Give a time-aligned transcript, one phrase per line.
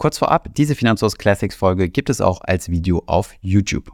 [0.00, 3.92] Kurz vorab, diese Finanzhaus Classics Folge gibt es auch als Video auf YouTube.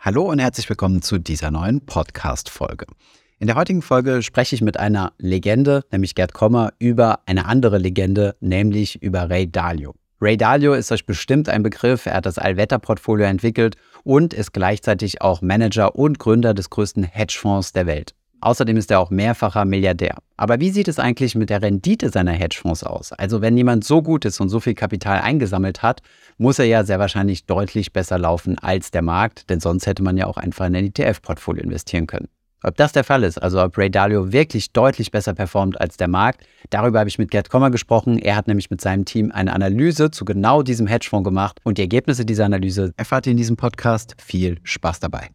[0.00, 2.86] Hallo und herzlich willkommen zu dieser neuen Podcast Folge.
[3.38, 7.78] In der heutigen Folge spreche ich mit einer Legende, nämlich Gerd Kommer, über eine andere
[7.78, 9.94] Legende, nämlich über Ray Dalio.
[10.20, 12.06] Ray Dalio ist euch bestimmt ein Begriff.
[12.06, 17.72] Er hat das Allwetter-Portfolio entwickelt und ist gleichzeitig auch Manager und Gründer des größten Hedgefonds
[17.72, 18.16] der Welt.
[18.44, 20.18] Außerdem ist er auch mehrfacher Milliardär.
[20.36, 23.12] Aber wie sieht es eigentlich mit der Rendite seiner Hedgefonds aus?
[23.12, 26.02] Also wenn jemand so gut ist und so viel Kapital eingesammelt hat,
[26.36, 30.18] muss er ja sehr wahrscheinlich deutlich besser laufen als der Markt, denn sonst hätte man
[30.18, 32.28] ja auch einfach in ein ETF-Portfolio investieren können.
[32.62, 36.08] Ob das der Fall ist, also ob Ray Dalio wirklich deutlich besser performt als der
[36.08, 38.18] Markt, darüber habe ich mit Gerd Kommer gesprochen.
[38.18, 41.82] Er hat nämlich mit seinem Team eine Analyse zu genau diesem Hedgefonds gemacht und die
[41.82, 44.14] Ergebnisse dieser Analyse erfahrt ihr in diesem Podcast.
[44.18, 45.30] Viel Spaß dabei.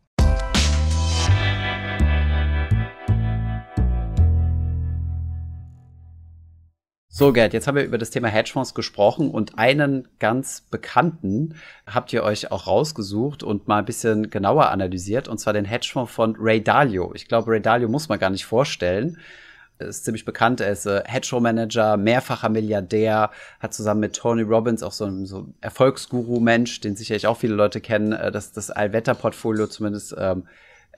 [7.12, 11.56] So, Gerd, jetzt haben wir über das Thema Hedgefonds gesprochen und einen ganz bekannten
[11.88, 16.12] habt ihr euch auch rausgesucht und mal ein bisschen genauer analysiert, und zwar den Hedgefonds
[16.14, 17.12] von Ray Dalio.
[17.16, 19.18] Ich glaube, Ray Dalio muss man gar nicht vorstellen.
[19.80, 20.62] Er ist ziemlich bekannt.
[20.62, 25.48] Er ist äh, Hedgefonds-Manager, mehrfacher Milliardär, hat zusammen mit Tony Robbins auch so ein so
[25.62, 30.44] Erfolgsguru-Mensch, den sicherlich auch viele Leute kennen, äh, das, das Allwetter-Portfolio zumindest ähm,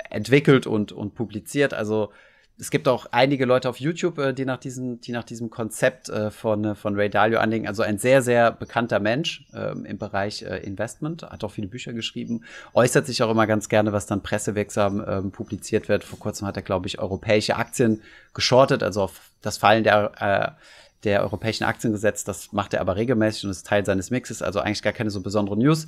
[0.09, 1.73] entwickelt und, und publiziert.
[1.73, 2.11] Also
[2.61, 6.09] es gibt auch einige Leute auf YouTube, äh, die nach diesem, die nach diesem Konzept
[6.09, 7.67] äh, von, äh, von Ray Dalio anlegen.
[7.67, 12.43] Also ein sehr, sehr bekannter Mensch ähm, im Bereich Investment, hat auch viele Bücher geschrieben,
[12.73, 16.03] äußert sich auch immer ganz gerne, was dann pressewirksam ähm, publiziert wird.
[16.03, 18.01] Vor kurzem hat er, glaube ich, europäische Aktien
[18.35, 20.57] geschortet, also auf das Fallen der
[21.03, 22.27] der europäischen Aktien gesetzt.
[22.27, 24.43] Das macht er aber regelmäßig und ist Teil seines Mixes.
[24.43, 25.87] Also eigentlich gar keine so besondere News.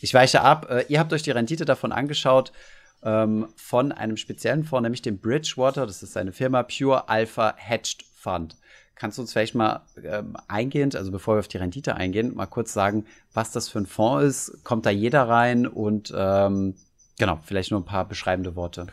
[0.00, 0.84] Ich weiche ab.
[0.88, 2.52] Ihr habt euch die Rendite davon angeschaut
[3.02, 5.86] ähm, von einem speziellen Fonds, nämlich dem Bridgewater.
[5.86, 8.56] Das ist seine Firma Pure Alpha Hedged Fund.
[8.96, 12.46] Kannst du uns vielleicht mal ähm, eingehend, also bevor wir auf die Rendite eingehen, mal
[12.46, 14.64] kurz sagen, was das für ein Fonds ist?
[14.64, 15.66] Kommt da jeder rein?
[15.66, 16.74] Und ähm,
[17.18, 18.86] genau, vielleicht nur ein paar beschreibende Worte.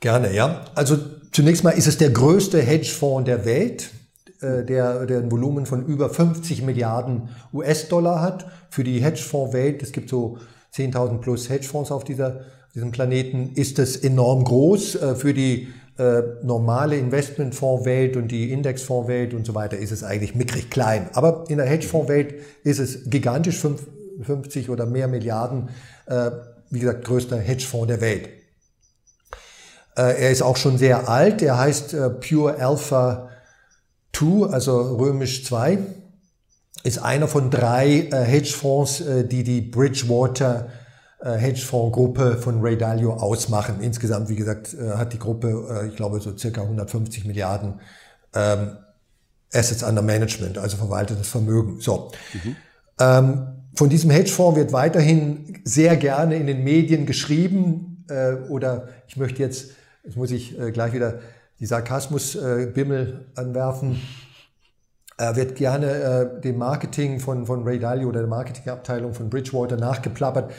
[0.00, 0.66] Gerne, ja.
[0.74, 0.98] Also
[1.32, 3.90] zunächst mal ist es der größte Hedgefonds der Welt,
[4.42, 8.44] äh, der, der ein Volumen von über 50 Milliarden US-Dollar hat.
[8.68, 10.36] Für die Hedgefonds-Welt, es gibt so
[10.74, 12.42] 10.000 plus Hedgefonds auf dieser
[12.74, 14.96] diesem Planeten ist es enorm groß.
[14.96, 20.34] Äh, für die äh, normale Investmentfondswelt und die Indexfondswelt und so weiter ist es eigentlich
[20.34, 21.08] mickrig klein.
[21.12, 23.64] Aber in der Hedgefondswelt ist es gigantisch,
[24.22, 25.68] 50 oder mehr Milliarden,
[26.06, 26.32] äh,
[26.70, 28.28] wie gesagt, größter Hedgefonds der Welt.
[29.96, 33.28] Er ist auch schon sehr alt, er heißt Pure Alpha
[34.12, 35.78] 2, also römisch 2,
[36.82, 40.66] ist einer von drei Hedgefonds, die die Bridgewater
[41.30, 43.76] Hedgefonds-Gruppe von Ray Dalio ausmachen.
[43.80, 47.80] Insgesamt, wie gesagt, äh, hat die Gruppe, äh, ich glaube, so circa 150 Milliarden
[48.34, 48.76] ähm,
[49.52, 51.80] Assets under Management, also verwaltetes Vermögen.
[51.80, 52.10] So.
[52.32, 52.56] Mhm.
[53.00, 59.16] Ähm, von diesem Hedgefonds wird weiterhin sehr gerne in den Medien geschrieben äh, oder ich
[59.16, 59.70] möchte jetzt,
[60.04, 61.20] jetzt muss ich äh, gleich wieder
[61.60, 64.00] die Sarkasmus-Bimmel äh, anwerfen,
[65.16, 69.76] äh, wird gerne äh, dem Marketing von, von Ray Dalio oder der Marketingabteilung von Bridgewater
[69.76, 70.52] nachgeplappert.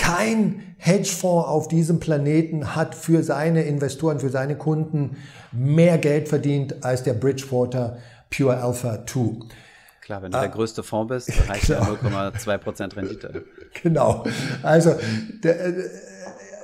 [0.00, 5.18] Kein Hedgefonds auf diesem Planeten hat für seine Investoren, für seine Kunden
[5.52, 7.98] mehr Geld verdient als der Bridgewater
[8.30, 9.46] Pure Alpha 2.
[10.00, 11.96] Klar, wenn du ah, der größte Fonds bist, reicht genau.
[12.02, 13.44] ja 0,2% Rendite.
[13.82, 14.24] Genau.
[14.62, 14.94] Also,
[15.44, 15.74] der, äh,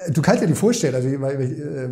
[0.09, 1.07] du kannst dir die vorstellen, also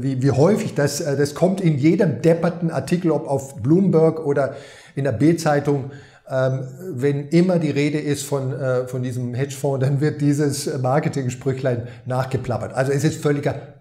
[0.03, 4.56] wie, wie häufig das, äh, das kommt in jedem depperten Artikel, ob auf Bloomberg oder
[4.94, 5.91] in der B-Zeitung,
[6.31, 11.89] ähm, wenn immer die Rede ist von, äh, von diesem Hedgefonds, dann wird dieses Marketing-Sprüchlein
[12.07, 12.73] nachgeplappert.
[12.73, 13.75] Also es ist völliger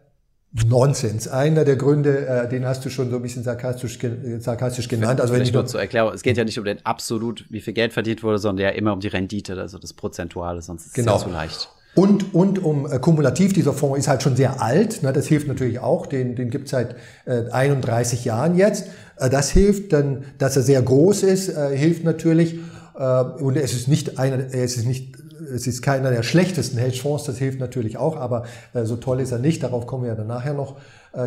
[0.67, 1.27] Nonsens.
[1.27, 3.97] Einer der Gründe, äh, den hast du schon so ein bisschen sarkastisch,
[4.39, 5.19] sarkastisch genannt.
[5.19, 7.93] Also Vielleicht nur zur Erklärung, es geht ja nicht um den absolut, wie viel Geld
[7.93, 11.15] verdient wurde, sondern ja immer um die Rendite, also das Prozentuale, sonst ist genau.
[11.15, 11.69] es ja zu leicht.
[11.95, 15.47] Und, und um äh, kumulativ, dieser Fonds ist halt schon sehr alt, ne, das hilft
[15.47, 16.95] natürlich auch, den, den gibt es seit
[17.25, 18.89] äh, 31 Jahren jetzt.
[19.17, 22.59] Äh, das hilft dann, dass er sehr groß ist, äh, hilft natürlich.
[22.97, 25.15] Äh, und es ist nicht einer, es ist nicht,
[25.53, 28.45] es ist keiner der schlechtesten Hedgefonds, das hilft natürlich auch, aber
[28.85, 29.61] so toll ist er nicht.
[29.61, 30.77] Darauf kommen wir ja dann nachher noch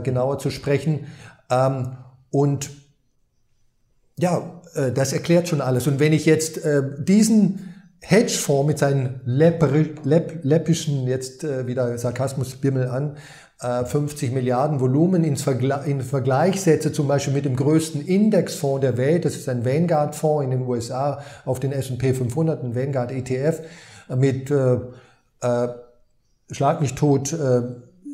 [0.02, 1.00] genauer zu sprechen.
[1.50, 1.92] Ähm,
[2.30, 2.70] und
[4.18, 4.62] ja,
[4.94, 5.86] das erklärt schon alles.
[5.86, 6.60] Und wenn ich jetzt
[6.98, 13.16] diesen Hedgefonds mit seinen läppischen, jetzt wieder Sarkasmus-Bimmel an,
[13.58, 18.82] 50 äh, Milliarden Volumen ins Vergleich, in Vergleich setze, zum Beispiel mit dem größten Indexfonds
[18.82, 23.12] der Welt, das ist ein Vanguard-Fonds in den USA auf den S&P 500, ein Vanguard
[23.12, 23.62] ETF,
[24.14, 24.74] mit, äh,
[25.40, 25.68] äh,
[26.50, 27.62] schlag mich tot, äh,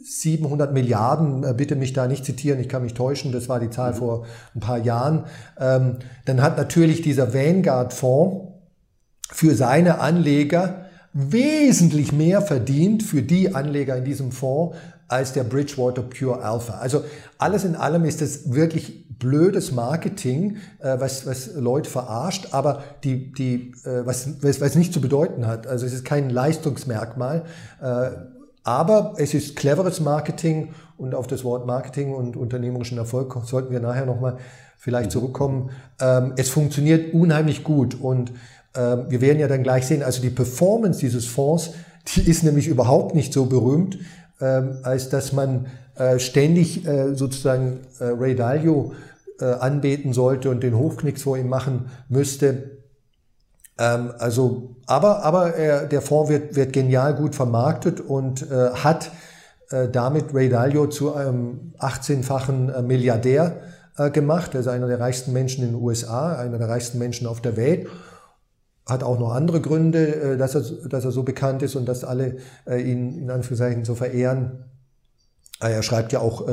[0.05, 3.70] 700 Milliarden, äh, bitte mich da nicht zitieren, ich kann mich täuschen, das war die
[3.70, 3.96] Zahl mhm.
[3.96, 5.25] vor ein paar Jahren.
[5.58, 8.51] Ähm, dann hat natürlich dieser Vanguard-Fonds
[9.31, 14.77] für seine Anleger wesentlich mehr verdient für die Anleger in diesem Fonds
[15.09, 16.79] als der Bridgewater Pure Alpha.
[16.79, 17.05] Also
[17.37, 23.33] alles in allem ist es wirklich blödes Marketing, äh, was, was Leute verarscht, aber die,
[23.33, 25.67] die, äh, was, was, was nicht zu bedeuten hat.
[25.67, 27.45] Also es ist kein Leistungsmerkmal,
[27.81, 28.11] äh,
[28.65, 33.81] aber es ist cleveres Marketing und auf das Wort Marketing und unternehmerischen Erfolg sollten wir
[33.81, 34.39] nachher nochmal
[34.79, 35.71] vielleicht zurückkommen.
[36.01, 38.33] Ähm, es funktioniert unheimlich gut und
[38.75, 41.73] wir werden ja dann gleich sehen, also die Performance dieses Fonds,
[42.15, 43.99] die ist nämlich überhaupt nicht so berühmt,
[44.41, 48.93] ähm, als dass man äh, ständig äh, sozusagen äh, Ray Dalio
[49.39, 52.79] anbeten sollte und den Hofknicks vor ihm machen müsste.
[53.77, 59.11] Ähm, also, aber, aber er, der Fonds wird, wird genial gut vermarktet und hat
[59.91, 63.57] damit Ray Dalio zu einem 18-fachen Milliardär
[64.13, 64.55] gemacht.
[64.55, 67.57] Er ist einer der reichsten Menschen in den USA, einer der reichsten Menschen auf der
[67.57, 67.89] Welt
[68.87, 72.05] hat auch noch andere Gründe, äh, dass er, dass er so bekannt ist und dass
[72.05, 74.64] alle äh, ihn in Anführungszeichen so verehren.
[75.61, 76.46] Äh, er schreibt ja auch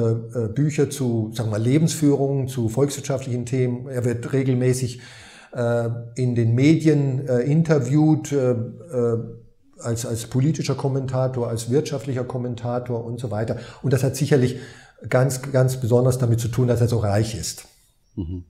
[0.53, 3.87] Bücher zu, sagen wir mal, Lebensführung, zu volkswirtschaftlichen Themen.
[3.87, 5.01] Er wird regelmäßig
[6.15, 8.35] in den Medien interviewt,
[9.79, 13.57] als, als politischer Kommentator, als wirtschaftlicher Kommentator und so weiter.
[13.81, 14.59] Und das hat sicherlich
[15.09, 17.65] ganz, ganz besonders damit zu tun, dass er so reich ist.
[18.15, 18.43] Mhm.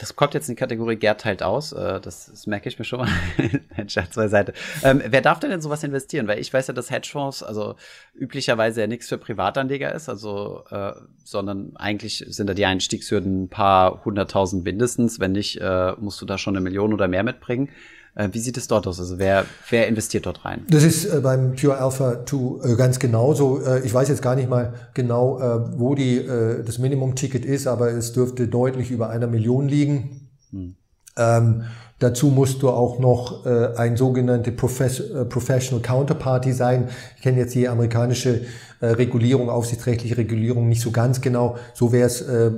[0.00, 1.72] Das kommt jetzt in die Kategorie Gerd teilt aus.
[1.72, 3.08] Äh, das, das merke ich mir schon mal.
[3.86, 4.54] Scherz beiseite.
[4.82, 6.26] Ähm, wer darf denn in sowas investieren?
[6.26, 7.76] Weil ich weiß ja, dass Hedgefonds also
[8.14, 10.92] üblicherweise ja nichts für Privatanleger ist, also äh,
[11.22, 15.20] sondern eigentlich sind da die Einstiegshürden ein paar hunderttausend mindestens.
[15.20, 17.68] Wenn nicht, äh, musst du da schon eine Million oder mehr mitbringen.
[18.20, 19.00] Äh, wie sieht es dort aus?
[19.00, 20.64] Also wer, wer investiert dort rein?
[20.68, 23.62] Das ist äh, beim Pure Alpha 2 äh, ganz genauso.
[23.62, 25.40] Äh, ich weiß jetzt gar nicht mal genau,
[25.76, 26.24] wo die,
[26.64, 30.28] das Minimum-Ticket ist, aber es dürfte deutlich über einer Million liegen.
[30.50, 30.74] Hm.
[31.16, 31.62] Ähm,
[31.98, 36.88] dazu musst du auch noch äh, ein sogenannte Profes Professional Counterparty sein.
[37.16, 38.42] Ich kenne jetzt die amerikanische
[38.80, 41.56] äh, Regulierung, aufsichtsrechtliche Regulierung nicht so ganz genau.
[41.74, 42.50] So wäre es äh,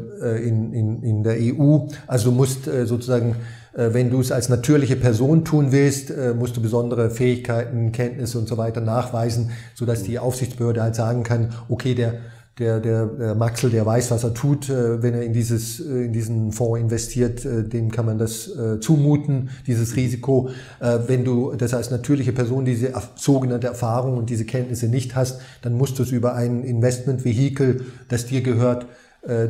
[0.43, 1.87] in, in, in der EU.
[2.07, 3.37] Also du musst äh, sozusagen
[3.75, 8.47] wenn du es als natürliche Person tun willst, äh, musst du besondere Fähigkeiten, Kenntnisse und
[8.49, 12.17] so weiter nachweisen, sodass die Aufsichtsbehörde halt sagen kann, okay, der,
[12.59, 16.13] der, der, der Maxel, der weiß, was er tut, äh, wenn er in, dieses, in
[16.13, 20.51] diesen Fonds investiert, dem kann man das zumuten, dieses Risiko.
[20.81, 25.73] Wenn du das als natürliche Person diese sogenannte Erfahrung und diese Kenntnisse nicht hast, dann
[25.79, 28.87] musst du es über ein Investmentvehikel, das dir gehört,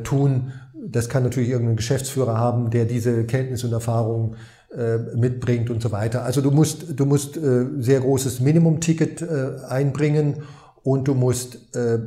[0.04, 0.52] tun
[0.84, 4.36] das kann natürlich irgendein Geschäftsführer haben, der diese Kenntnis und Erfahrung
[4.76, 6.24] äh, mitbringt und so weiter.
[6.24, 10.42] Also du musst, du musst äh, sehr großes Minimum-Ticket äh, einbringen
[10.82, 11.98] und du musst äh,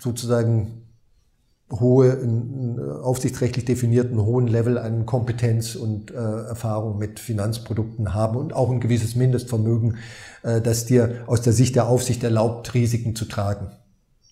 [0.00, 0.82] sozusagen
[1.72, 8.70] hohe, aufsichtsrechtlich definierten hohen Level an Kompetenz und äh, Erfahrung mit Finanzprodukten haben und auch
[8.70, 9.96] ein gewisses Mindestvermögen,
[10.42, 13.68] äh, das dir aus der Sicht der Aufsicht erlaubt, Risiken zu tragen.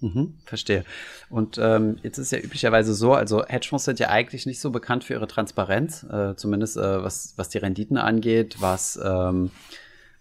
[0.03, 0.85] Mhm, verstehe.
[1.31, 5.05] Und ähm, jetzt ist ja üblicherweise so, also Hedgefonds sind ja eigentlich nicht so bekannt
[5.05, 9.53] für ihre Transparenz, äh, zumindest äh, was, was die Renditen angeht, was ähm,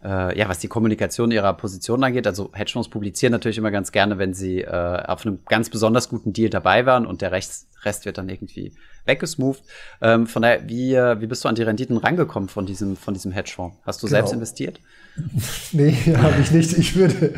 [0.04, 2.28] äh, ja, was die Kommunikation ihrer Position angeht.
[2.28, 6.34] Also Hedgefonds publizieren natürlich immer ganz gerne, wenn sie äh, auf einem ganz besonders guten
[6.34, 8.74] Deal dabei waren und der Rest, Rest wird dann irgendwie
[9.06, 9.64] weggesmoved.
[10.02, 13.14] Ähm, von daher, wie, äh, wie bist du an die Renditen rangekommen von diesem, von
[13.14, 13.78] diesem Hedgefonds?
[13.84, 14.18] Hast du genau.
[14.18, 14.80] selbst investiert?
[15.74, 16.78] Nee, habe ich nicht.
[16.78, 17.34] Ich würde,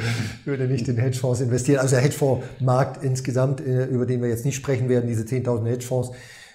[0.45, 1.79] würde nicht in Hedgefonds investieren.
[1.79, 6.11] Also der Hedgefondsmarkt insgesamt, äh, über den wir jetzt nicht sprechen werden, diese 10.000 Hedgefonds,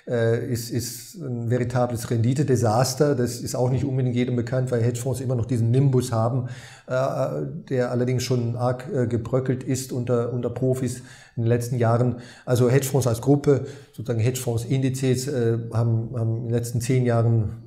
[0.06, 3.14] äh, ist, ist ein veritables Renditedesaster.
[3.14, 6.48] Das ist auch nicht unbedingt jedem bekannt, weil Hedgefonds immer noch diesen Nimbus haben,
[6.86, 11.02] äh, der allerdings schon arg gebröckelt ist unter, unter Profis
[11.36, 12.16] in den letzten Jahren.
[12.46, 15.28] Also Hedgefonds als Gruppe, sozusagen Hedgefonds-Indizes,
[15.72, 17.62] haben, haben in den letzten zehn Jahren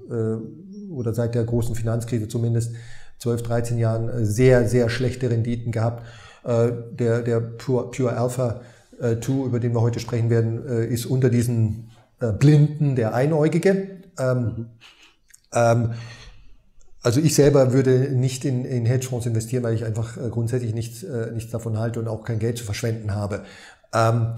[0.90, 2.74] oder seit der großen Finanzkrise zumindest
[3.22, 6.06] 12, 13 Jahren sehr, sehr schlechte Renditen gehabt.
[6.44, 8.62] Der, der Pure, Pure Alpha
[9.00, 13.88] 2, über den wir heute sprechen werden, ist unter diesen äh, Blinden, der Einäugige.
[14.20, 14.68] Ähm,
[15.54, 15.94] ähm,
[17.02, 21.02] also ich selber würde nicht in, in Hedgefonds investieren, weil ich einfach äh, grundsätzlich nichts,
[21.04, 23.44] äh, nichts davon halte und auch kein Geld zu verschwenden habe.
[23.92, 24.36] Ähm,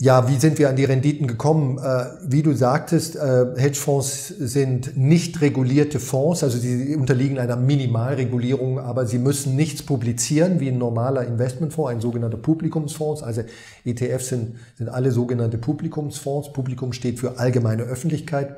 [0.00, 1.78] ja, wie sind wir an die Renditen gekommen?
[1.78, 8.78] Äh, wie du sagtest, äh, Hedgefonds sind nicht regulierte Fonds, also sie unterliegen einer Minimalregulierung,
[8.78, 13.24] aber sie müssen nichts publizieren wie ein normaler Investmentfonds, ein sogenannter Publikumsfonds.
[13.24, 13.42] Also
[13.84, 16.52] ETFs sind, sind alle sogenannte Publikumsfonds.
[16.52, 18.54] Publikum steht für allgemeine Öffentlichkeit.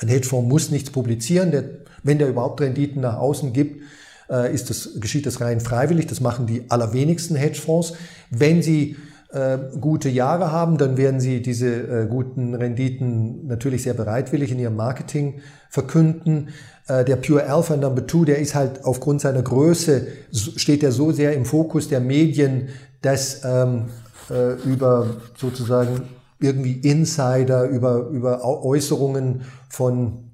[0.00, 1.52] Ein Hedgefonds muss nichts publizieren.
[1.52, 1.62] Der,
[2.02, 3.82] wenn der überhaupt Renditen nach außen gibt,
[4.28, 6.08] äh, ist das, geschieht das rein freiwillig.
[6.08, 7.92] Das machen die allerwenigsten Hedgefonds.
[8.30, 8.96] Wenn sie
[9.32, 14.58] äh, gute Jahre haben, dann werden sie diese äh, guten Renditen natürlich sehr bereitwillig in
[14.58, 16.48] ihrem Marketing verkünden.
[16.88, 21.12] Äh, der Pure Alpha Number Two, der ist halt aufgrund seiner Größe, steht er so
[21.12, 22.68] sehr im Fokus der Medien,
[23.02, 23.86] dass ähm,
[24.30, 25.06] äh, über
[25.36, 26.02] sozusagen
[26.40, 30.29] irgendwie Insider, über, über Äußerungen von,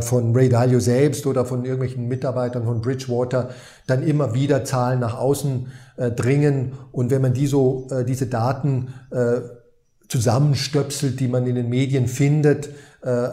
[0.00, 3.50] von Ray Dalio selbst oder von irgendwelchen Mitarbeitern von Bridgewater
[3.86, 6.72] dann immer wieder Zahlen nach außen äh, dringen.
[6.92, 9.40] Und wenn man die so, äh, diese Daten äh,
[10.08, 12.70] zusammenstöpselt, die man in den Medien findet,
[13.02, 13.28] äh,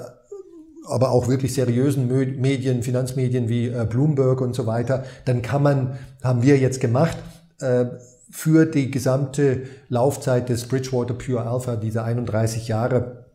[0.88, 2.08] aber auch wirklich seriösen
[2.40, 7.18] Medien, Finanzmedien wie äh, Bloomberg und so weiter, dann kann man, haben wir jetzt gemacht,
[7.60, 7.86] äh,
[8.30, 13.25] für die gesamte Laufzeit des Bridgewater Pure Alpha, diese 31 Jahre,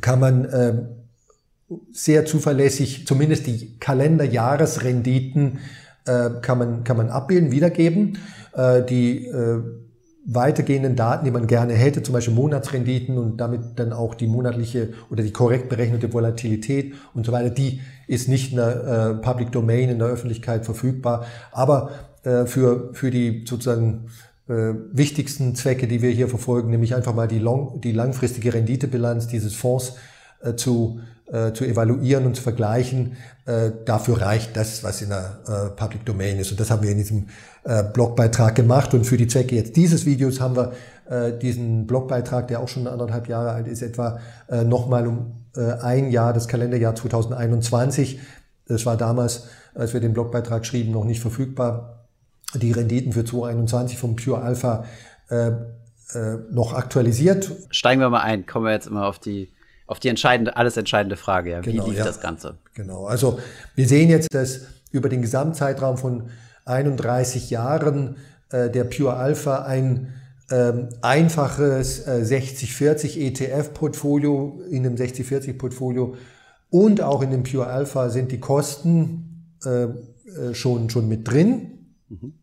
[0.00, 0.74] kann man äh,
[1.92, 5.58] sehr zuverlässig, zumindest die Kalenderjahresrenditen
[6.06, 8.18] äh, kann, man, kann man abbilden, wiedergeben.
[8.54, 9.62] Äh, die äh,
[10.26, 14.90] weitergehenden Daten, die man gerne hätte, zum Beispiel Monatsrenditen und damit dann auch die monatliche
[15.10, 19.50] oder die korrekt berechnete Volatilität und so weiter, die ist nicht in der äh, Public
[19.52, 21.26] Domain in der Öffentlichkeit verfügbar.
[21.52, 21.90] Aber
[22.22, 24.08] äh, für, für die sozusagen
[24.48, 29.26] äh, wichtigsten Zwecke, die wir hier verfolgen, nämlich einfach mal die, long, die langfristige Renditebilanz
[29.26, 29.94] dieses Fonds
[30.42, 31.00] äh, zu,
[31.32, 33.16] äh, zu evaluieren und zu vergleichen.
[33.46, 36.50] Äh, dafür reicht das, was in der äh, Public Domain ist.
[36.50, 37.28] Und das haben wir in diesem
[37.64, 38.94] äh, Blogbeitrag gemacht.
[38.94, 40.72] Und für die Zwecke jetzt dieses Videos haben wir
[41.08, 44.18] äh, diesen Blogbeitrag, der auch schon anderthalb Jahre alt ist, etwa
[44.48, 45.36] äh, nochmal um
[45.82, 48.20] ein Jahr, das Kalenderjahr 2021.
[48.68, 52.06] Das war damals, als wir den Blogbeitrag schrieben, noch nicht verfügbar
[52.54, 54.84] die Renditen für 2021 vom Pure Alpha
[56.52, 57.50] noch aktualisiert.
[57.70, 59.50] Steigen wir mal ein, kommen wir jetzt immer auf die
[59.90, 61.60] auf die entscheidende, alles entscheidende Frage, ja.
[61.60, 62.04] Genau, wie lief ja.
[62.04, 62.58] das Ganze?
[62.74, 63.40] Genau, also
[63.74, 64.60] wir sehen jetzt, dass
[64.92, 66.30] über den Gesamtzeitraum von
[66.64, 68.16] 31 Jahren
[68.50, 70.14] äh, der Pure Alpha ein
[70.52, 76.16] ähm, einfaches äh, 60-40 ETF-Portfolio in dem 60-40-Portfolio
[76.70, 81.94] und auch in dem Pure Alpha sind die Kosten äh, äh schon, schon mit drin.
[82.08, 82.34] Mhm.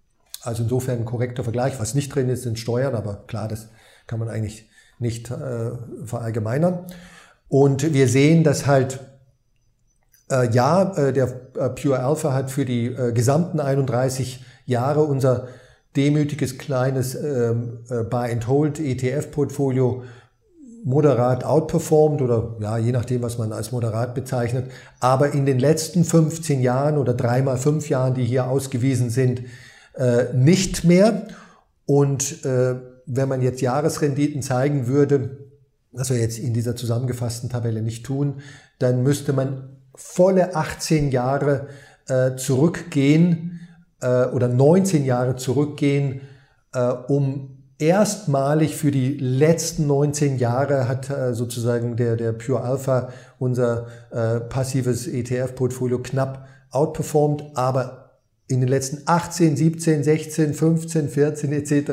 [0.41, 1.79] Also insofern ein korrekter Vergleich.
[1.79, 3.69] Was nicht drin ist, sind Steuern, aber klar, das
[4.05, 5.71] kann man eigentlich nicht äh,
[6.05, 6.87] verallgemeinern.
[7.49, 8.99] Und wir sehen, dass halt,
[10.31, 15.47] äh, ja, äh, der äh, Pure Alpha hat für die äh, gesamten 31 Jahre unser
[15.95, 20.03] demütiges kleines ähm, äh, Buy-and-Hold ETF-Portfolio
[20.83, 24.69] moderat outperformed oder ja, je nachdem, was man als moderat bezeichnet.
[24.99, 29.41] Aber in den letzten 15 Jahren oder dreimal fünf Jahren, die hier ausgewiesen sind,
[29.95, 31.27] äh, nicht mehr.
[31.85, 35.46] Und wenn man jetzt Jahresrenditen zeigen würde,
[35.97, 38.41] was wir jetzt in dieser zusammengefassten Tabelle nicht tun,
[38.79, 41.67] dann müsste man volle 18 Jahre
[42.07, 43.59] äh, zurückgehen
[44.01, 46.21] äh, oder 19 Jahre zurückgehen,
[46.73, 53.09] äh, um erstmalig für die letzten 19 Jahre hat äh, sozusagen der, der Pure Alpha
[53.39, 61.53] unser äh, passives ETF-Portfolio knapp outperformed, aber in den letzten 18, 17, 16, 15, 14
[61.53, 61.91] etc.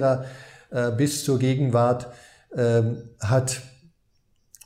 [0.97, 2.09] Bis zur Gegenwart
[2.57, 3.63] ähm, hat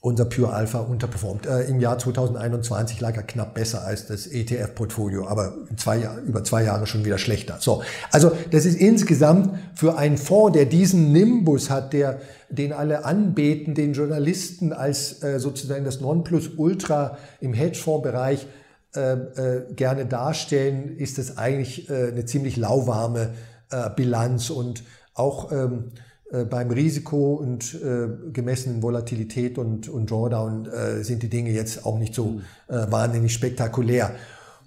[0.00, 1.46] unser Pure Alpha unterperformt.
[1.46, 6.64] Äh, Im Jahr 2021 lag er knapp besser als das ETF-Portfolio, aber zwei, über zwei
[6.64, 7.56] Jahre schon wieder schlechter.
[7.60, 13.04] So, also das ist insgesamt für einen Fonds, der diesen Nimbus hat, der den alle
[13.04, 18.46] anbeten, den Journalisten als äh, sozusagen das Nonplusultra im Hedgefonds-Bereich
[18.94, 23.34] äh, äh, gerne darstellen, ist das eigentlich äh, eine ziemlich lauwarme
[23.70, 30.66] äh, Bilanz und auch ähm, äh, beim Risiko und äh, gemessenen Volatilität und, und Drawdown
[30.66, 32.42] äh, sind die Dinge jetzt auch nicht so hm.
[32.68, 34.14] äh, wahnsinnig spektakulär.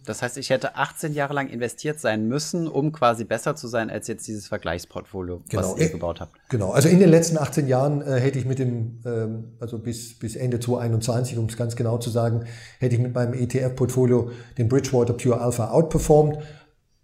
[0.06, 3.92] Das heißt, ich hätte 18 Jahre lang investiert sein müssen, um quasi besser zu sein
[3.92, 5.74] als jetzt dieses Vergleichsportfolio, genau.
[5.74, 6.34] was ihr gebaut habt.
[6.50, 10.18] Genau, also in den letzten 18 Jahren äh, hätte ich mit dem, ähm, also bis,
[10.18, 12.46] bis Ende 2021, um es ganz genau zu sagen,
[12.80, 16.40] hätte ich mit meinem ETF-Portfolio den Bridgewater Pure Alpha outperformed.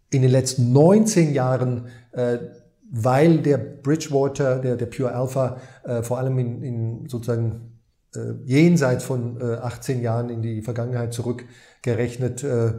[0.09, 2.39] In den letzten 19 Jahren äh,
[2.89, 7.79] weil der Bridgewater, der, der Pure Alpha, äh, vor allem in, in sozusagen
[8.15, 12.73] äh, jenseits von äh, 18 Jahren in die Vergangenheit zurückgerechnet, äh,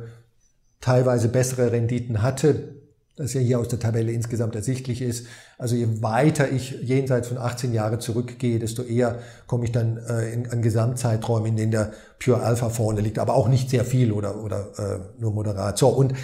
[0.81, 2.77] teilweise bessere Renditen hatte,
[3.17, 5.27] das ja hier aus der Tabelle insgesamt ersichtlich ist.
[5.59, 10.33] Also je weiter ich jenseits von 18 Jahre zurückgehe, desto eher komme ich dann äh,
[10.33, 14.13] in, an Gesamtzeiträumen, in denen der Pure Alpha vorne liegt, aber auch nicht sehr viel
[14.13, 15.79] oder, oder äh, nur moderat.
[15.79, 16.15] So, und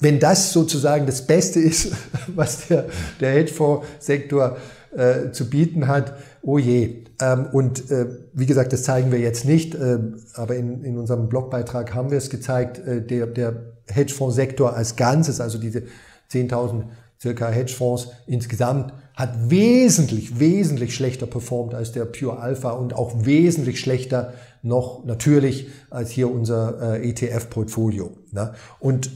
[0.00, 1.92] wenn das sozusagen das Beste ist,
[2.34, 2.86] was der,
[3.20, 4.56] der Hedgefonds-Sektor
[4.96, 7.04] äh, zu bieten hat, oh je.
[7.20, 9.98] Ähm, und äh, wie gesagt, das zeigen wir jetzt nicht, äh,
[10.34, 15.40] aber in, in unserem Blogbeitrag haben wir es gezeigt, äh, der, der Hedgefonds-Sektor als Ganzes,
[15.40, 15.84] also diese
[16.32, 16.84] 10.000
[17.20, 23.78] circa Hedgefonds insgesamt, hat wesentlich, wesentlich schlechter performt als der Pure Alpha und auch wesentlich
[23.80, 28.12] schlechter noch natürlich als hier unser äh, ETF-Portfolio.
[28.32, 28.54] Ne?
[28.78, 29.10] Und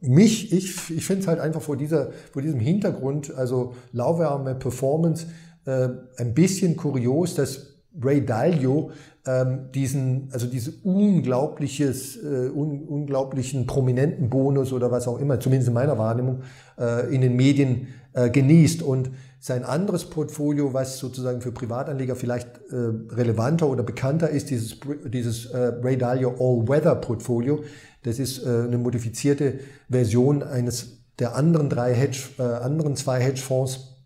[0.00, 5.26] mich, ich, ich finde es halt einfach vor, dieser, vor diesem Hintergrund, also lauwarme Performance,
[5.64, 8.90] äh, ein bisschen kurios, dass Ray Dalio
[9.26, 15.68] ähm, diesen, also diese unglaubliches, äh, un, unglaublichen prominenten Bonus oder was auch immer, zumindest
[15.68, 16.42] in meiner Wahrnehmung,
[16.78, 18.82] äh, in den Medien äh, genießt.
[18.82, 19.10] Und
[19.40, 25.46] sein anderes Portfolio, was sozusagen für Privatanleger vielleicht äh, relevanter oder bekannter ist, dieses, dieses
[25.46, 27.62] äh, Ray Dalio All-Weather Portfolio,
[28.06, 29.58] das ist äh, eine modifizierte
[29.90, 33.96] Version eines der anderen drei Hedge, äh, anderen zwei Hedgefonds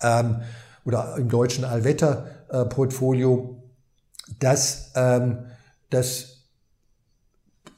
[0.00, 0.40] ähm,
[0.86, 2.64] oder im deutschen Allwetter äh,
[4.38, 5.44] das, ähm,
[5.90, 6.33] das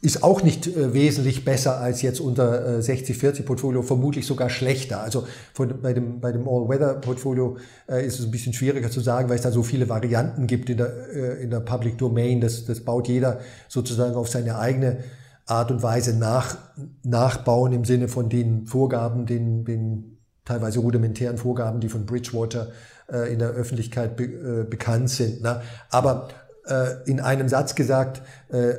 [0.07, 5.01] ist auch nicht äh, wesentlich besser als jetzt unser äh, 60-40-Portfolio, vermutlich sogar schlechter.
[5.01, 7.57] Also von, bei dem, bei dem All-Weather-Portfolio
[7.89, 10.71] äh, ist es ein bisschen schwieriger zu sagen, weil es da so viele Varianten gibt
[10.71, 12.41] in der, äh, in der Public Domain.
[12.41, 14.99] Das, das baut jeder sozusagen auf seine eigene
[15.45, 16.57] Art und Weise nach,
[17.03, 22.69] nachbauen im Sinne von den Vorgaben, den, den teilweise rudimentären Vorgaben, die von Bridgewater
[23.13, 25.43] äh, in der Öffentlichkeit be, äh, bekannt sind.
[25.43, 25.63] Ne?
[25.91, 26.29] Aber
[27.05, 28.23] in einem Satz gesagt,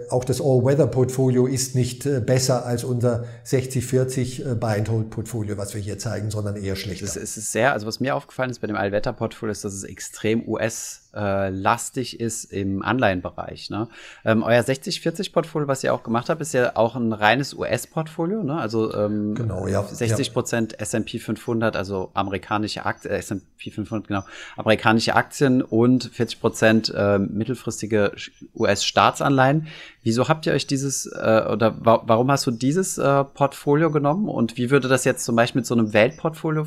[0.09, 6.31] auch das All-Weather-Portfolio ist nicht äh, besser als unser 60-40 Buy-and-Hold-Portfolio, was wir hier zeigen,
[6.31, 7.05] sondern eher schlechter.
[7.05, 10.47] Es ist sehr, also was mir aufgefallen ist bei dem Allwetter-Portfolio, ist, dass es extrem
[10.47, 13.69] US äh, lastig ist im Anleihenbereich.
[13.69, 13.87] Ne?
[14.23, 18.43] Ähm, euer 60-40-Portfolio, was ihr auch gemacht habt, ist ja auch ein reines US-Portfolio.
[18.43, 18.57] Ne?
[18.59, 19.83] Also ähm, genau, ja.
[19.83, 20.79] 60 Prozent ja.
[20.79, 24.23] S&P 500, also amerikanische Aktien, äh, S&P 500, genau,
[24.55, 28.11] amerikanische Aktien und 40 Prozent äh, mittelfristige
[28.55, 29.56] US-Staatsanleihen.
[30.03, 34.29] Wieso habt ihr euch dieses äh, oder wa warum hast du dieses äh, Portfolio genommen
[34.29, 36.65] und wie würde das jetzt zum Beispiel mit so einem Weltportfolio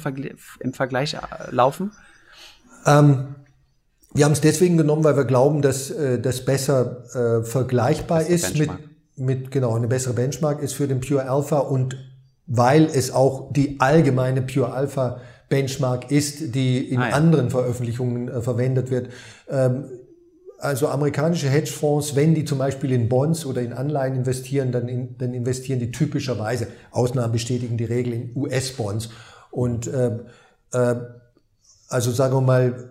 [0.60, 1.18] im Vergleich äh,
[1.50, 1.92] laufen?
[2.86, 3.34] Ähm,
[4.12, 8.58] wir haben es deswegen genommen, weil wir glauben, dass äh, das besser äh, vergleichbar ist
[8.58, 8.70] mit,
[9.16, 11.96] mit, genau, eine bessere Benchmark ist für den Pure Alpha und
[12.46, 17.14] weil es auch die allgemeine Pure Alpha Benchmark ist, die in ah, ja.
[17.14, 19.10] anderen Veröffentlichungen äh, verwendet wird.
[19.48, 19.84] Ähm,
[20.60, 25.16] also amerikanische Hedgefonds, wenn die zum Beispiel in Bonds oder in Anleihen investieren, dann, in,
[25.18, 29.08] dann investieren die typischerweise, Ausnahmen bestätigen die Regel, in US-Bonds.
[29.50, 30.18] Und äh,
[30.72, 30.96] äh,
[31.88, 32.90] also sagen wir mal,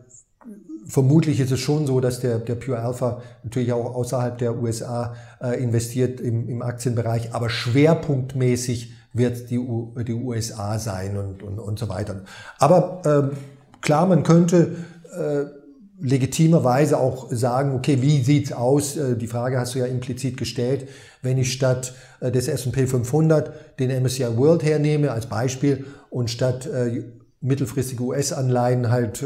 [0.88, 5.16] vermutlich ist es schon so, dass der, der Pure Alpha natürlich auch außerhalb der USA
[5.42, 11.60] äh, investiert im, im Aktienbereich, aber schwerpunktmäßig wird die, U, die USA sein und, und,
[11.60, 12.22] und so weiter.
[12.58, 13.38] Aber ähm,
[13.82, 14.76] klar, man könnte
[15.16, 15.59] äh,
[16.02, 18.96] legitimerweise auch sagen, okay, wie sieht's aus?
[18.96, 20.88] Äh, die Frage hast du ja implizit gestellt.
[21.22, 26.68] Wenn ich statt äh, des S&P 500 den MSCI World hernehme als Beispiel und statt
[26.68, 27.04] äh,
[27.42, 29.24] mittelfristige US-Anleihen halt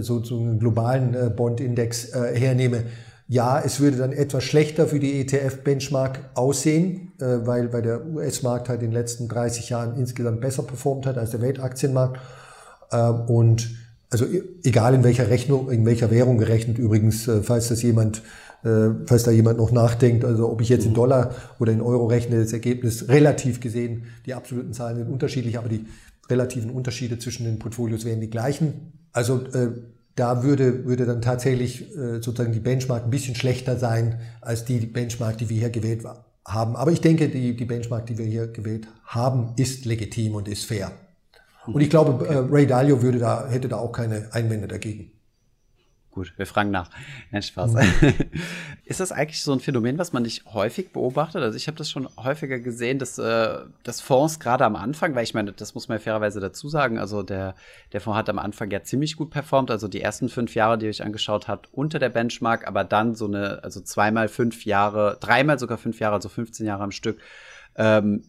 [0.00, 2.84] so, einen globalen Bond-Index hernehme,
[3.28, 8.82] ja, es würde dann etwas schlechter für die ETF-Benchmark aussehen, weil, weil der US-Markt halt
[8.82, 12.20] in den letzten 30 Jahren insgesamt besser performt hat als der Weltaktienmarkt.
[13.26, 13.70] Und
[14.10, 18.22] also e, egal in welcher Rechnung, in welcher Währung gerechnet übrigens, äh, falls das jemand,
[18.64, 20.96] äh, falls da jemand noch nachdenkt, also ob ich jetzt in mhm.
[20.96, 25.68] Dollar oder in Euro rechne, das Ergebnis relativ gesehen, die absoluten Zahlen sind unterschiedlich, aber
[25.68, 25.86] die
[26.28, 28.92] relativen Unterschiede zwischen den Portfolios wären die gleichen.
[29.12, 29.70] Also äh,
[30.16, 34.78] da würde, würde dann tatsächlich äh, sozusagen die Benchmark ein bisschen schlechter sein als die
[34.78, 36.04] Benchmark, die wir hier gewählt
[36.44, 36.76] haben.
[36.76, 40.64] Aber ich denke, die, die Benchmark, die wir hier gewählt haben, ist legitim und ist
[40.64, 40.90] fair.
[41.74, 45.12] Und ich glaube, äh, Ray Dalio würde da, hätte da auch keine Einwände dagegen.
[46.16, 46.88] Gut, wir fragen nach.
[47.30, 47.74] Nein, Spaß.
[47.74, 48.14] Mhm.
[48.86, 51.42] Ist das eigentlich so ein Phänomen, was man nicht häufig beobachtet?
[51.42, 55.24] Also ich habe das schon häufiger gesehen, dass, äh, dass Fonds gerade am Anfang, weil
[55.24, 57.54] ich meine, das muss man ja fairerweise dazu sagen, also der,
[57.92, 60.86] der Fonds hat am Anfang ja ziemlich gut performt, also die ersten fünf Jahre, die
[60.86, 65.18] ihr euch angeschaut habt, unter der Benchmark, aber dann so eine, also zweimal fünf Jahre,
[65.20, 67.20] dreimal sogar fünf Jahre, also 15 Jahre am Stück,
[67.76, 68.22] ähm,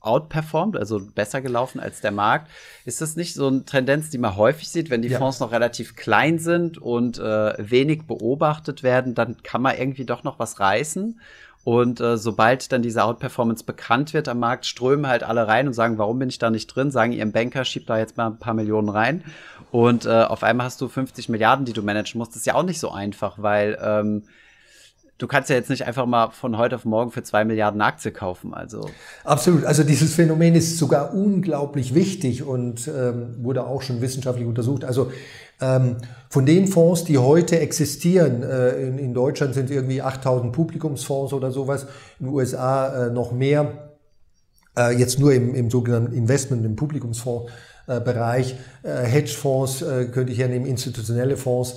[0.00, 2.50] outperformed, also besser gelaufen als der Markt.
[2.84, 5.18] Ist das nicht so eine Tendenz, die man häufig sieht, wenn die ja.
[5.18, 10.22] Fonds noch relativ klein sind und äh, wenig beobachtet werden, dann kann man irgendwie doch
[10.22, 11.18] noch was reißen.
[11.66, 15.72] Und äh, sobald dann diese Outperformance bekannt wird am Markt, strömen halt alle rein und
[15.72, 16.92] sagen, warum bin ich da nicht drin?
[16.92, 19.24] Sagen ihrem Banker, schieb da jetzt mal ein paar Millionen rein.
[19.72, 22.30] Und äh, auf einmal hast du 50 Milliarden, die du managen musst.
[22.30, 24.22] Das ist ja auch nicht so einfach, weil ähm,
[25.18, 28.12] du kannst ja jetzt nicht einfach mal von heute auf morgen für zwei Milliarden Aktie
[28.12, 28.54] kaufen.
[28.54, 28.88] Also
[29.24, 29.64] absolut.
[29.64, 34.84] Also dieses Phänomen ist sogar unglaublich wichtig und ähm, wurde auch schon wissenschaftlich untersucht.
[34.84, 35.10] Also
[35.60, 35.96] ähm,
[36.28, 41.50] von den Fonds, die heute existieren, äh, in, in, Deutschland sind irgendwie 8000 Publikumsfonds oder
[41.50, 41.86] sowas,
[42.18, 43.94] in den USA äh, noch mehr.
[44.76, 47.50] Äh, jetzt nur im, im sogenannten Investment, im Publikumsfonds
[47.86, 51.76] Bereich, Hedgefonds könnte ich hernehmen, institutionelle Fonds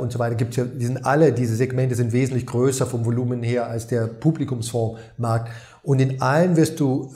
[0.00, 0.36] und so weiter.
[0.36, 4.06] Gibt's ja, die sind alle, diese Segmente sind wesentlich größer vom Volumen her als der
[4.06, 5.50] Publikumsfondsmarkt.
[5.82, 7.12] Und in allen wirst du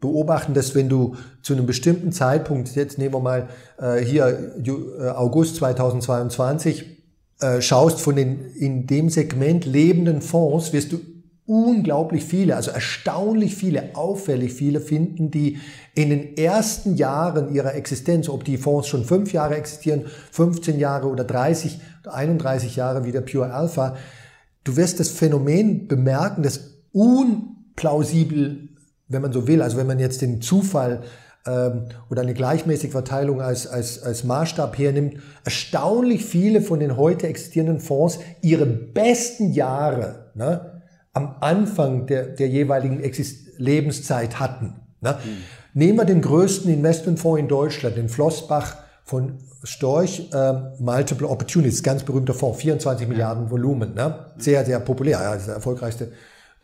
[0.00, 3.48] beobachten, dass wenn du zu einem bestimmten Zeitpunkt, jetzt nehmen wir mal
[4.04, 4.52] hier
[5.16, 7.02] August 2022,
[7.58, 11.00] schaust von den in dem Segment lebenden Fonds, wirst du
[11.46, 15.58] unglaublich viele, also erstaunlich viele, auffällig viele finden, die
[15.94, 21.08] in den ersten Jahren ihrer Existenz, ob die Fonds schon fünf Jahre existieren, 15 Jahre
[21.08, 23.96] oder 30, 31 Jahre wie der Pure Alpha,
[24.64, 28.70] du wirst das Phänomen bemerken, das unplausibel,
[29.08, 31.02] wenn man so will, also wenn man jetzt den Zufall
[31.46, 37.26] ähm, oder eine gleichmäßige Verteilung als, als, als Maßstab hernimmt, erstaunlich viele von den heute
[37.26, 40.73] existierenden Fonds ihre besten Jahre, ne,
[41.14, 44.74] am Anfang der, der jeweiligen Exist Lebenszeit hatten.
[45.00, 45.16] Ne?
[45.24, 45.80] Mhm.
[45.80, 52.02] Nehmen wir den größten Investmentfonds in Deutschland, den Flossbach von Storch, äh, Multiple Opportunities, ganz
[52.02, 53.08] berühmter Fonds, 24 ja.
[53.08, 54.26] Milliarden Volumen, ne?
[54.38, 56.12] sehr, sehr populär, ja, ist der erfolgreichste,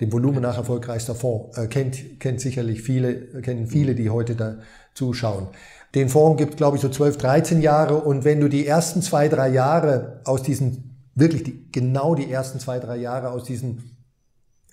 [0.00, 4.56] dem Volumen nach erfolgreichster Fonds, äh, kennt, kennt sicherlich viele, kennen viele, die heute da
[4.94, 5.48] zuschauen.
[5.94, 9.28] Den Fonds gibt, glaube ich, so 12, 13 Jahre und wenn du die ersten zwei,
[9.28, 13.99] drei Jahre aus diesen, wirklich die, genau die ersten zwei, drei Jahre aus diesen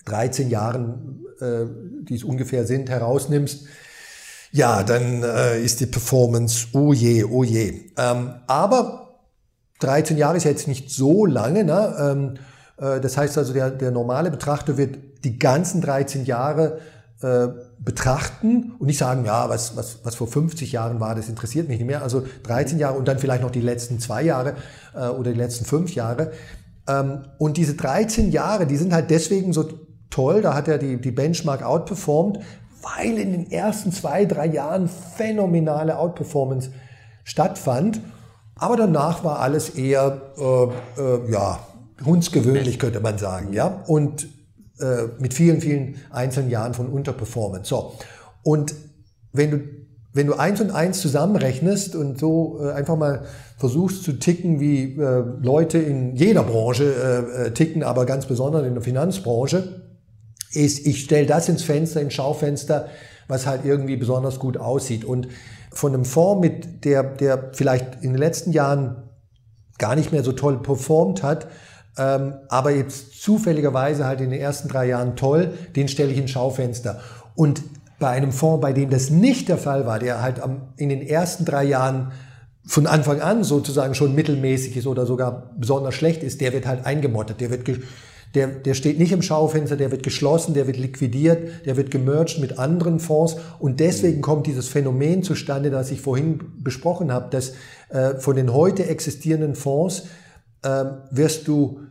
[0.08, 1.66] 13 Jahren, äh,
[2.04, 3.66] die es ungefähr sind, herausnimmst,
[4.52, 7.92] ja, dann äh, ist die Performance, oh je, oh je.
[7.98, 9.20] Ähm, aber
[9.80, 11.64] 13 Jahre ist jetzt nicht so lange.
[11.64, 11.96] Ne?
[12.00, 12.34] Ähm,
[12.78, 16.80] äh, das heißt also, der, der normale Betrachter wird die ganzen 13 Jahre
[17.22, 17.48] äh,
[17.80, 21.80] betrachten und nicht sagen, ja, was, was, was vor 50 Jahren war, das interessiert mich
[21.80, 22.02] nicht mehr.
[22.02, 24.56] Also 13 Jahre und dann vielleicht noch die letzten zwei Jahre
[24.96, 26.32] äh, oder die letzten fünf Jahre.
[26.88, 29.68] Ähm, und diese 13 Jahre, die sind halt deswegen so
[30.10, 32.40] toll, da hat er die, die Benchmark outperformed,
[32.82, 36.72] weil in den ersten zwei, drei Jahren phänomenale Outperformance
[37.24, 38.00] stattfand.
[38.56, 41.60] Aber danach war alles eher, äh, äh, ja,
[42.04, 43.84] hundsgewöhnlich, könnte man sagen, ja.
[43.88, 44.28] Und
[44.80, 47.70] äh, mit vielen, vielen einzelnen Jahren von Unterperformance.
[47.70, 47.94] So.
[48.44, 48.76] Und
[49.34, 49.60] wenn du,
[50.14, 53.26] wenn du eins und eins zusammenrechnest und so äh, einfach mal
[53.58, 58.66] versuchst zu ticken, wie äh, Leute in jeder Branche äh, äh ticken, aber ganz besonders
[58.66, 59.87] in der Finanzbranche,
[60.52, 62.90] ist, ich stelle das ins Fenster, ins Schaufenster,
[63.28, 65.04] was halt irgendwie besonders gut aussieht.
[65.04, 65.28] Und
[65.72, 69.04] von einem Fonds, mit der, der vielleicht in den letzten Jahren
[69.78, 71.48] gar nicht mehr so toll performt hat,
[71.98, 76.32] ähm, aber jetzt zufälligerweise halt in den ersten drei Jahren toll, den stelle ich ins
[76.32, 77.00] Schaufenster.
[77.36, 77.64] Und
[78.00, 81.02] bei einem Fonds, bei dem das nicht der Fall war, der halt am, in den
[81.02, 82.12] ersten drei Jahren
[82.66, 86.86] von Anfang an sozusagen schon mittelmäßig ist oder sogar besonders schlecht ist, der wird halt
[86.86, 87.66] eingemottet, der wird
[88.38, 92.40] der, der steht nicht im Schaufenster, der wird geschlossen, der wird liquidiert, der wird gemerged
[92.40, 97.54] mit anderen Fonds und deswegen kommt dieses Phänomen zustande, das ich vorhin besprochen habe, dass
[97.90, 100.04] äh, von den heute existierenden Fonds
[100.62, 101.82] äh, wirst du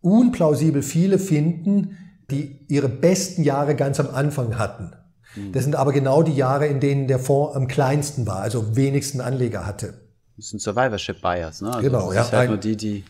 [0.00, 1.96] unplausibel viele finden,
[2.28, 4.90] die ihre besten Jahre ganz am Anfang hatten.
[5.36, 5.52] Mhm.
[5.52, 9.20] Das sind aber genau die Jahre, in denen der Fonds am kleinsten war, also wenigsten
[9.20, 9.94] Anleger hatte.
[10.36, 11.68] Das sind Survivorship Bias, ne?
[11.68, 12.38] Also genau, das ja.
[12.38, 13.04] Halt nur die, die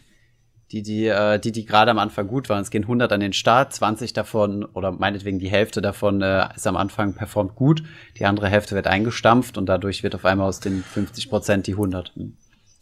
[0.73, 2.63] die, die, äh, die, die gerade am Anfang gut waren.
[2.63, 6.67] Es gehen 100 an den Start, 20 davon oder meinetwegen die Hälfte davon äh, ist
[6.67, 7.83] am Anfang performt gut,
[8.19, 11.73] die andere Hälfte wird eingestampft und dadurch wird auf einmal aus den 50 Prozent die
[11.73, 12.13] 100.
[12.15, 12.37] Hm.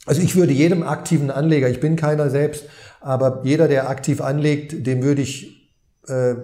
[0.04, 2.66] Also ich würde jedem aktiven Anleger, ich bin keiner selbst,
[3.00, 5.72] aber jeder, der aktiv anlegt, dem würde ich
[6.06, 6.34] äh,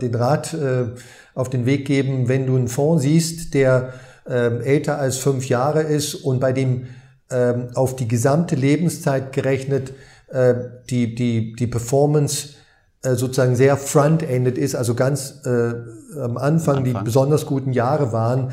[0.00, 0.86] den Rat äh,
[1.34, 3.94] auf den Weg geben, wenn du einen Fonds siehst, der
[4.28, 6.86] äh, älter als fünf Jahre ist und bei dem
[7.30, 9.92] äh, auf die gesamte Lebenszeit gerechnet
[10.28, 10.54] äh,
[10.90, 12.54] die, die, die Performance
[13.02, 15.74] äh, sozusagen sehr front-ended ist, also ganz äh,
[16.18, 18.52] am Anfang, Anfang, die besonders guten Jahre waren.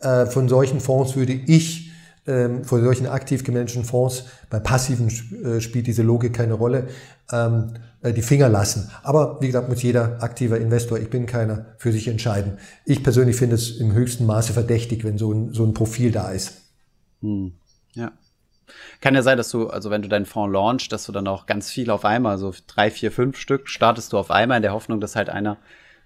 [0.00, 1.90] Äh, von solchen Fonds würde ich,
[2.26, 5.08] ähm, von solchen aktiv gemanagten Fonds, bei passiven
[5.44, 6.88] äh, spielt diese Logik keine Rolle,
[7.32, 8.90] ähm, äh, die Finger lassen.
[9.02, 12.58] Aber wie gesagt, muss jeder aktiver Investor, ich bin keiner, für sich entscheiden.
[12.84, 16.30] Ich persönlich finde es im höchsten Maße verdächtig, wenn so ein, so ein Profil da
[16.30, 16.52] ist.
[17.20, 17.52] Hm.
[17.94, 18.12] Ja.
[19.00, 21.46] Kann ja sein, dass du, also wenn du deinen Fonds launchst, dass du dann auch
[21.46, 24.72] ganz viel auf einmal, so drei, vier, fünf Stück startest du auf einmal in der
[24.72, 25.58] Hoffnung, dass halt einer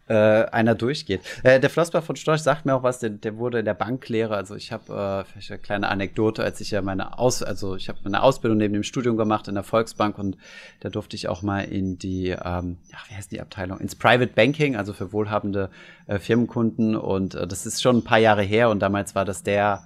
[0.07, 1.23] äh, einer durchgeht.
[1.43, 4.37] Äh, der Flossbach von Storch sagt mir auch was, der, der wurde in der Banklehre,
[4.37, 7.89] also ich habe äh, vielleicht eine kleine Anekdote, als ich ja meine Aus, also ich
[7.89, 10.37] habe meine Ausbildung neben dem Studium gemacht in der Volksbank und
[10.81, 14.33] da durfte ich auch mal in die, ähm, ja, wie heißt die Abteilung, ins Private
[14.35, 15.71] Banking, also für wohlhabende
[16.07, 19.43] äh, Firmenkunden und äh, das ist schon ein paar Jahre her und damals war das
[19.43, 19.85] der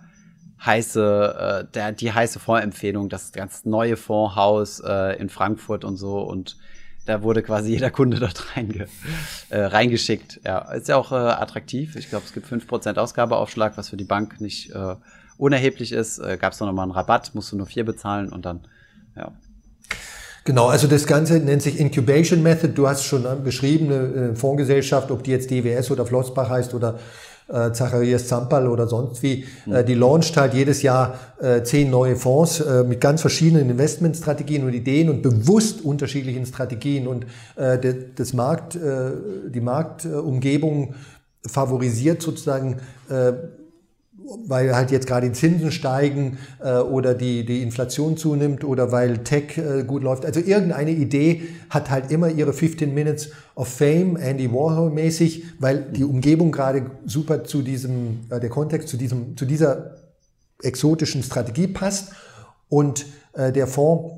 [0.64, 6.20] heiße, äh, der, die heiße Fondsempfehlung, das ganz neue Fondshaus äh, in Frankfurt und so
[6.20, 6.56] und
[7.08, 8.86] da wurde quasi jeder Kunde dort reinge,
[9.48, 10.40] äh, reingeschickt.
[10.44, 11.96] Ja, ist ja auch äh, attraktiv.
[11.96, 14.94] Ich glaube, es gibt fünf Prozent Ausgabeaufschlag, was für die Bank nicht äh,
[15.38, 18.44] unerheblich ist, äh, gab es noch mal einen Rabatt, musst du nur vier bezahlen und
[18.44, 18.66] dann,
[19.16, 19.32] ja.
[20.44, 22.72] Genau, also das Ganze nennt sich Incubation Method.
[22.72, 26.98] Du hast schon beschrieben, eine Fondsgesellschaft, ob die jetzt DWS oder Flossbach heißt oder
[27.48, 29.74] äh, Zacharias Zampal oder sonst wie, mhm.
[29.74, 34.64] äh, die launcht halt jedes Jahr äh, zehn neue Fonds äh, mit ganz verschiedenen Investmentstrategien
[34.64, 37.78] und Ideen und bewusst unterschiedlichen Strategien und äh,
[38.14, 39.10] das Markt, äh,
[39.48, 40.94] die Marktumgebung
[41.46, 42.76] favorisiert sozusagen
[43.08, 43.32] äh,
[44.46, 49.18] weil halt jetzt gerade die Zinsen steigen äh, oder die, die Inflation zunimmt oder weil
[49.18, 50.24] Tech äh, gut läuft.
[50.26, 55.82] Also irgendeine Idee hat halt immer ihre 15 Minutes of Fame, Andy Warhol mäßig, weil
[55.92, 59.96] die Umgebung gerade super zu diesem, äh, der Kontext zu diesem, zu dieser
[60.62, 62.12] exotischen Strategie passt
[62.68, 64.14] und äh, der Fonds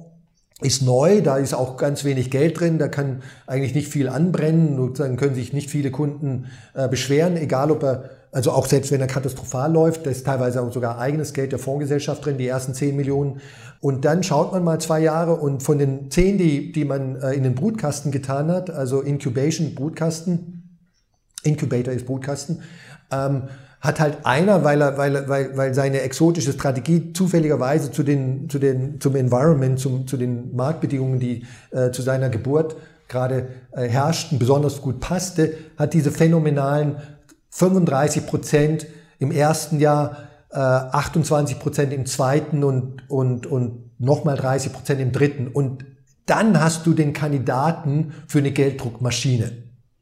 [0.62, 4.77] ist neu, da ist auch ganz wenig Geld drin, da kann eigentlich nicht viel anbrennen,
[4.77, 9.00] sozusagen können sich nicht viele Kunden äh, beschweren, egal ob er also auch selbst wenn
[9.00, 12.74] er katastrophal läuft, da ist teilweise auch sogar eigenes Geld der Fondsgesellschaft drin, die ersten
[12.74, 13.40] 10 Millionen.
[13.80, 17.32] Und dann schaut man mal zwei Jahre und von den 10, die, die man äh,
[17.32, 20.78] in den Brutkasten getan hat, also Incubation, Brutkasten,
[21.42, 22.62] Incubator ist Brutkasten,
[23.10, 23.44] ähm,
[23.80, 28.58] hat halt einer, weil er, weil, weil, weil seine exotische Strategie zufälligerweise zu den, zu
[28.58, 32.76] den, zum Environment, zum, zu den Marktbedingungen, die äh, zu seiner Geburt
[33.08, 36.96] gerade äh, herrschten, besonders gut passte, hat diese phänomenalen
[37.50, 38.86] 35 Prozent
[39.18, 40.16] im ersten Jahr,
[40.50, 45.48] äh, 28 Prozent im zweiten und, und, und nochmal 30 Prozent im dritten.
[45.48, 45.84] Und
[46.26, 49.52] dann hast du den Kandidaten für eine Gelddruckmaschine.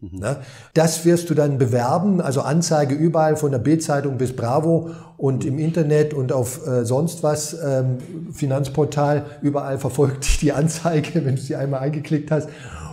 [0.01, 0.19] Mhm.
[0.21, 0.37] Ne?
[0.75, 5.59] Das wirst du dann bewerben, also Anzeige überall von der Bildzeitung bis Bravo und im
[5.59, 7.99] Internet und auf äh, sonst was, ähm,
[8.33, 12.49] Finanzportal, überall verfolgt dich die Anzeige, wenn du sie einmal eingeklickt hast.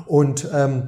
[0.07, 0.83] Und ähm,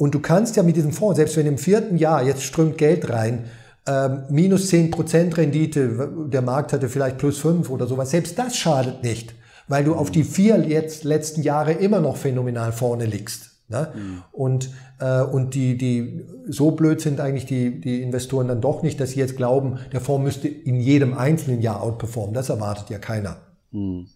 [0.00, 3.10] und du kannst ja mit diesem Fonds, selbst wenn im vierten Jahr jetzt strömt Geld
[3.10, 3.44] rein,
[3.86, 9.02] ähm, minus 10% Rendite, der Markt hatte vielleicht plus 5 oder sowas, selbst das schadet
[9.02, 9.34] nicht,
[9.68, 13.50] weil du auf die vier jetzt letzten Jahre immer noch phänomenal vorne liegst.
[13.68, 13.88] Ne?
[13.94, 14.22] Mhm.
[14.32, 19.00] Und, äh, und die, die so blöd sind eigentlich die, die Investoren dann doch nicht,
[19.00, 22.32] dass sie jetzt glauben, der Fonds müsste in jedem einzelnen Jahr outperformen.
[22.32, 23.36] Das erwartet ja keiner.
[23.70, 24.06] Mhm.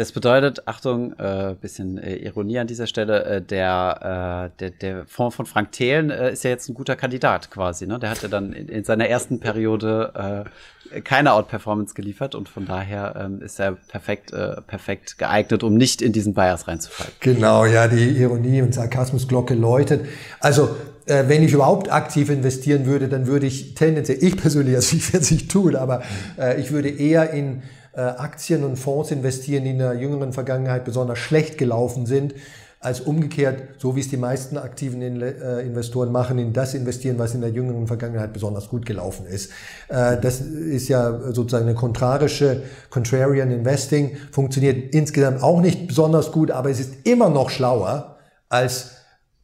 [0.00, 5.04] Das bedeutet, Achtung, äh, bisschen äh, Ironie an dieser Stelle, äh, der, äh, der, der
[5.04, 7.86] Fonds von Frank Thelen äh, ist ja jetzt ein guter Kandidat quasi.
[7.86, 7.98] Ne?
[7.98, 10.46] Der hatte dann in, in seiner ersten Periode
[10.94, 15.74] äh, keine Outperformance geliefert und von daher ähm, ist er perfekt, äh, perfekt geeignet, um
[15.74, 17.12] nicht in diesen Bias reinzufallen.
[17.20, 20.06] Genau, ja, die Ironie und Sarkasmusglocke läutet.
[20.40, 24.96] Also äh, wenn ich überhaupt aktiv investieren würde, dann würde ich tendenziell, ich persönlich, also
[24.96, 26.00] ich werde es nicht tun, aber
[26.38, 27.60] äh, ich würde eher in
[27.98, 32.34] Aktien und Fonds investieren, die in der jüngeren Vergangenheit besonders schlecht gelaufen sind,
[32.80, 37.34] als umgekehrt, so wie es die meisten aktiven äh, Investoren machen, in das investieren, was
[37.34, 39.52] in der jüngeren Vergangenheit besonders gut gelaufen ist.
[39.88, 46.50] Äh, das ist ja sozusagen eine kontrarische Contrarian Investing, funktioniert insgesamt auch nicht besonders gut,
[46.50, 48.16] aber es ist immer noch schlauer
[48.48, 48.92] als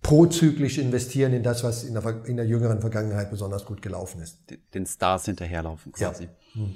[0.00, 4.38] prozyklisch investieren in das, was in der, in der jüngeren Vergangenheit besonders gut gelaufen ist.
[4.72, 6.24] Den Stars hinterherlaufen quasi.
[6.24, 6.30] Ja.
[6.54, 6.74] Hm.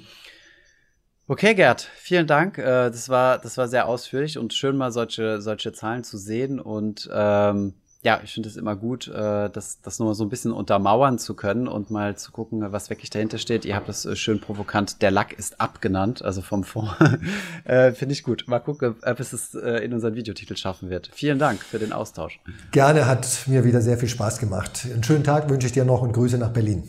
[1.31, 2.57] Okay, Gerd, vielen Dank.
[2.57, 6.59] Äh, das war, das war sehr ausführlich und schön mal solche, solche Zahlen zu sehen.
[6.59, 10.51] Und ähm, ja, ich finde es immer gut, äh, das, das nochmal so ein bisschen
[10.51, 13.63] untermauern zu können und mal zu gucken, was wirklich dahinter steht.
[13.63, 16.91] Ihr habt das äh, schön provokant, der Lack ist abgenannt, also vom Fond.
[17.63, 18.43] äh, finde ich gut.
[18.47, 21.11] Mal gucken, ob es es in unseren Videotitel schaffen wird.
[21.13, 22.41] Vielen Dank für den Austausch.
[22.73, 24.85] Gerne, hat mir wieder sehr viel Spaß gemacht.
[24.91, 26.83] Einen schönen Tag wünsche ich dir noch und Grüße nach Berlin.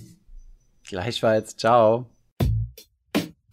[0.89, 1.57] Gleichfalls.
[1.57, 2.12] Ciao.